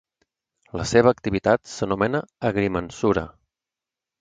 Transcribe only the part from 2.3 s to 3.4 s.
agrimensura.